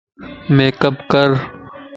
[0.55, 1.29] ميڪ اپ ڪر